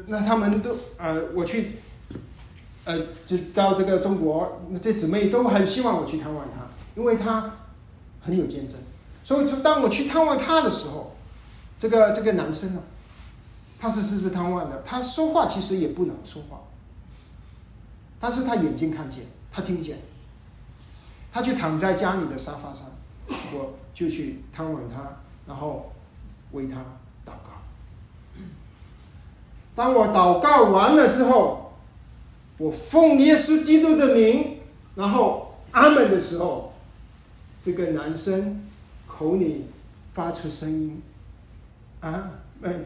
[0.06, 1.78] 那他们都呃，我去。
[2.84, 6.66] 呃，就到这个中国，这姊妹都很希望我去探望他，
[7.00, 7.58] 因为他
[8.20, 8.76] 很有见证。
[9.22, 11.14] 所以，就当我去探望他的时候，
[11.78, 12.82] 这个这个男生呢，
[13.78, 16.62] 他是实时探望的，他说话其实也不能说话，
[18.18, 20.00] 但是他眼睛看见，他听见，
[21.30, 22.88] 他就躺在家里的沙发上，
[23.52, 25.92] 我就去探望他，然后
[26.50, 26.84] 为他。
[29.74, 31.60] 当我祷告完了之后。
[32.58, 34.58] 我奉耶稣基督的名，
[34.94, 36.74] 然后阿门的时候，
[37.58, 38.68] 这个男生
[39.08, 39.64] 口里
[40.12, 41.02] 发出声音，
[41.98, 42.84] 啊，门，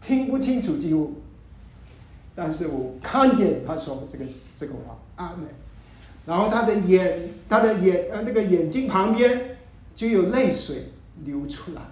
[0.00, 1.20] 听不清楚几乎，
[2.34, 4.24] 但是我看见他说这个
[4.56, 5.48] 这个话，阿门，
[6.24, 9.58] 然后他的眼，他的眼，呃，那个眼睛旁边
[9.94, 10.84] 就有泪水
[11.26, 11.82] 流出来，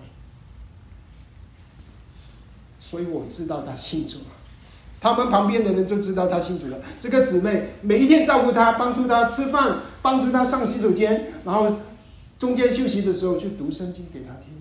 [2.89, 4.24] 所以我知道他信主了。
[4.99, 6.78] 他们旁边的人就知道他信主了。
[6.99, 11.76] 这个姊妹每一天照顾他，帮助他吃饭，帮助他上洗手间，然后
[12.39, 14.55] 中间休息的时候就读圣经给他听。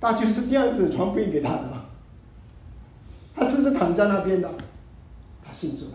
[0.00, 1.86] 他就是这样子传福音给他的嘛。
[3.34, 4.48] 他甚至躺在那边的，
[5.44, 5.92] 他信主了。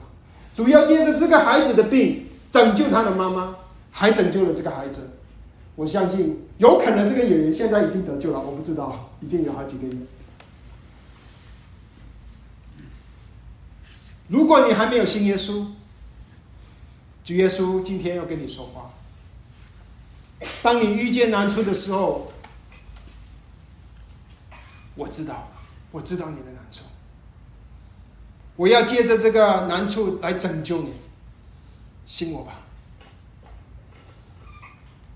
[0.53, 3.55] 主要借着这个孩子的病拯救他的妈妈，
[3.91, 5.11] 还拯救了这个孩子。
[5.75, 9.93] 我相信有可能这个演员现在已经得救了，我不知道，已经有好几个月。
[14.31, 15.65] 如果你还没有信耶稣，
[17.21, 18.91] 主耶稣今天要跟你说话。
[20.63, 22.31] 当你遇见难处的时候，
[24.95, 25.51] 我知道，
[25.91, 26.85] 我知道你的难处。
[28.55, 30.93] 我要借着这个难处来拯救你，
[32.05, 32.61] 信我吧。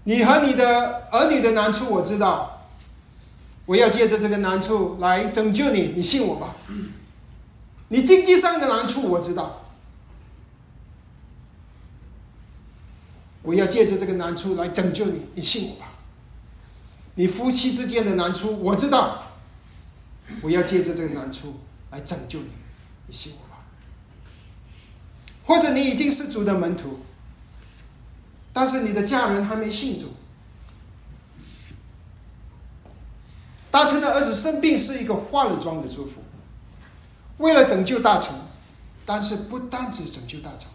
[0.03, 2.67] 你和你的儿女的难处我知道，
[3.65, 6.53] 我要借着这个难处来拯救你，你信我吧。
[7.89, 9.61] 你经济上的难处我知道，
[13.43, 15.91] 我要借着这个难处来拯救你，你信我吧。
[17.13, 19.27] 你夫妻之间的难处我知道，
[20.41, 21.59] 我要借着这个难处
[21.91, 22.49] 来拯救你，
[23.05, 23.63] 你信我吧。
[25.43, 27.01] 或者你已经是主的门徒，
[28.51, 30.15] 但是你的家人还没信主，
[33.69, 36.23] 大成的儿子生病是一个化了妆的祝福。
[37.37, 38.33] 为了拯救大臣，
[39.05, 40.69] 但是不单只拯救大臣，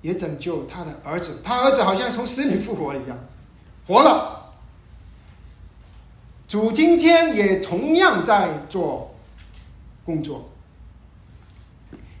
[0.00, 1.42] 也拯救他的儿子。
[1.44, 3.18] 他儿子好像从死里复活一样，
[3.86, 4.54] 活了。
[6.48, 9.14] 主今天也同样在做
[10.02, 10.48] 工作。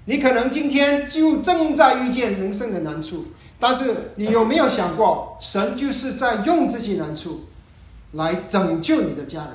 [0.04, 7.48] 你可能今天就正在遇见人生的难处，但是你有没有想过，神就是在用这些难处
[8.12, 9.54] 来拯救你的家人？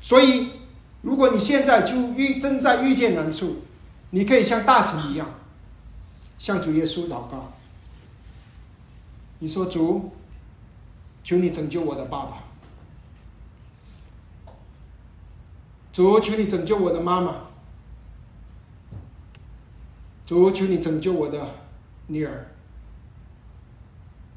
[0.00, 0.61] 所以。
[1.02, 3.64] 如果你现在就遇正在遇见难处，
[4.10, 5.34] 你可以像大臣一样，
[6.38, 7.52] 向主耶稣祷告。
[9.40, 10.12] 你说：“主，
[11.24, 12.44] 求你拯救我的爸爸。
[15.92, 17.48] 主，求你拯救我的妈妈。
[20.24, 21.48] 主，求你拯救我的
[22.06, 22.54] 女儿。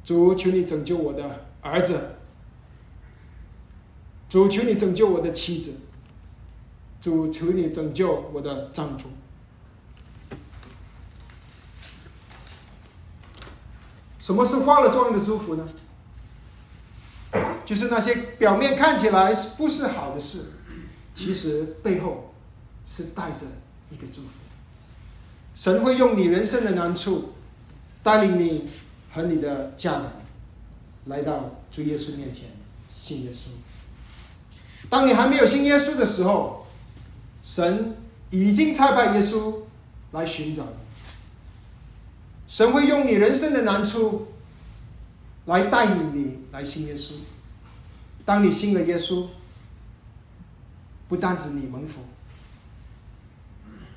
[0.03, 2.15] 主，求你拯救我的儿子。
[4.27, 5.81] 主，求你拯救我的妻子。”
[7.05, 9.09] 主求你拯救我的丈夫。
[14.17, 15.69] 什么是化了妆的祝福呢？
[17.63, 20.53] 就是那些表面看起来不是好的事，
[21.13, 22.33] 其实背后
[22.87, 23.45] 是带着
[23.91, 24.29] 一个祝福。
[25.53, 27.33] 神会用你人生的难处，
[28.01, 28.67] 带领你
[29.13, 30.05] 和你的家人
[31.05, 32.45] 来到主耶稣面前
[32.89, 33.49] 信耶稣。
[34.89, 36.64] 当你还没有信耶稣的时候，
[37.45, 37.95] 神
[38.31, 39.59] 已经差派耶稣
[40.13, 40.71] 来寻找你。
[42.47, 44.29] 神会用你人生的难处
[45.45, 47.13] 来带领你来信耶稣。
[48.25, 49.27] 当你信了耶稣，
[51.07, 52.01] 不单指你蒙福，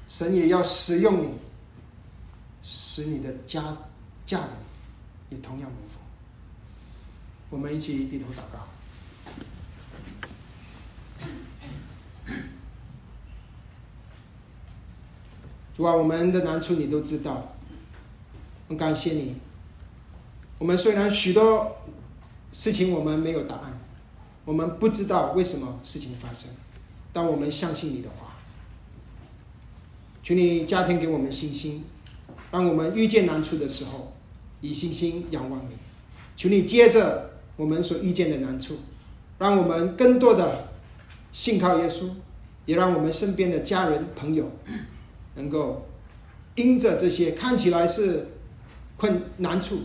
[0.06, 1.30] 神也要使用你，
[2.62, 3.78] 使你的家
[4.26, 4.50] 家人
[5.30, 5.98] 也同样蒙福。
[7.48, 8.77] 我们一起低头祷告。
[15.78, 17.54] 主啊，我们的难处你都知道，
[18.66, 19.36] 很感谢你。
[20.58, 21.76] 我们虽然许多
[22.50, 23.78] 事情我们没有答案，
[24.44, 26.50] 我们不知道为什么事情发生，
[27.12, 28.34] 但我们相信你的话。
[30.20, 31.84] 求你加添给我们信心，
[32.50, 34.14] 让我们遇见难处的时候，
[34.60, 35.74] 以信心仰望你。
[36.34, 38.78] 求你接着我们所遇见的难处，
[39.38, 40.70] 让我们更多的
[41.30, 42.10] 信靠耶稣，
[42.66, 44.50] 也让我们身边的家人朋友。
[45.38, 45.86] 能够
[46.56, 48.26] 因着这些看起来是
[48.96, 49.82] 困难处，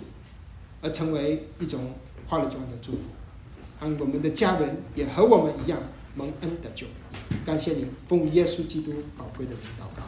[0.81, 1.93] 而成为一种
[2.27, 3.09] 快乐中的祝福，
[3.79, 5.79] 让我们的家人也和我们一样
[6.15, 6.87] 蒙恩得救。
[7.45, 10.03] 感谢你，奉耶稣基督宝贵的名祷告。